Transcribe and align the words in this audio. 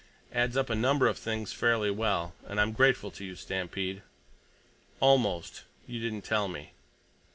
Adds 0.33 0.57
up 0.57 0.71
a 0.71 0.75
number 0.75 1.05
of 1.05 1.19
things 1.19 1.53
fairly 1.53 1.91
well. 1.91 2.33
And 2.47 2.59
I'm 2.59 2.71
grateful 2.71 3.11
to 3.11 3.23
you, 3.23 3.35
Stampede. 3.35 4.01
Almost—you 4.99 5.99
didn't 5.99 6.23
tell 6.23 6.47
me." 6.47 6.73